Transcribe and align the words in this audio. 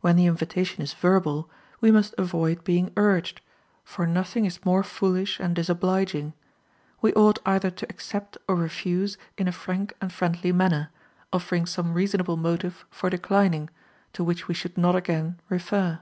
When 0.00 0.16
the 0.16 0.24
invitation 0.24 0.80
is 0.82 0.94
verbal, 0.94 1.50
we 1.82 1.90
must 1.90 2.14
avoid 2.16 2.64
being 2.64 2.90
urged; 2.96 3.42
for 3.84 4.06
nothing 4.06 4.46
is 4.46 4.64
more 4.64 4.82
foolish 4.82 5.38
and 5.38 5.54
disobliging; 5.54 6.32
we 7.02 7.12
ought 7.12 7.38
either 7.44 7.70
to 7.72 7.86
accept 7.90 8.38
or 8.48 8.56
refuse 8.56 9.18
in 9.36 9.46
a 9.46 9.52
frank 9.52 9.92
and 10.00 10.10
friendly 10.10 10.52
manner, 10.52 10.88
offering 11.34 11.66
some 11.66 11.92
reasonable 11.92 12.38
motive 12.38 12.86
for 12.88 13.10
declining, 13.10 13.68
to 14.14 14.24
which 14.24 14.48
we 14.48 14.54
should 14.54 14.78
not 14.78 14.96
again 14.96 15.38
refer. 15.50 16.00